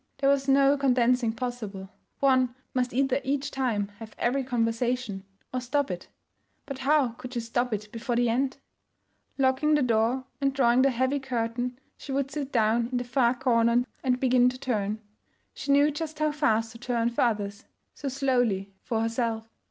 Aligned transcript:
There 0.17 0.31
was 0.31 0.47
no 0.47 0.75
condensing 0.77 1.31
possible; 1.33 1.87
one 2.21 2.55
must 2.73 2.91
either 2.91 3.19
each 3.23 3.51
time 3.51 3.89
have 3.99 4.15
every 4.17 4.43
conversation 4.43 5.23
or 5.53 5.61
stop 5.61 5.91
it. 5.91 6.07
But 6.65 6.79
how 6.79 7.09
could 7.09 7.35
she 7.35 7.39
stop 7.39 7.71
it 7.71 7.87
before 7.91 8.15
the 8.15 8.27
end? 8.27 8.57
Locking 9.37 9.75
the 9.75 9.83
door 9.83 10.25
and 10.41 10.55
drawing 10.55 10.81
the 10.81 10.89
heavy 10.89 11.19
curtain, 11.19 11.77
she 11.97 12.11
would 12.11 12.31
sit 12.31 12.51
down 12.51 12.89
in 12.91 12.97
the 12.97 13.03
far 13.03 13.35
corner 13.35 13.85
and 14.03 14.19
begin 14.19 14.49
to 14.49 14.57
turn. 14.57 15.01
She 15.53 15.71
knew 15.71 15.91
just 15.91 16.17
how 16.17 16.31
fast 16.31 16.71
to 16.71 16.79
turn 16.79 17.11
for 17.11 17.21
others; 17.21 17.65
so 17.93 18.07
slowly 18.09 18.73
for 18.81 19.01
herself. 19.01 19.47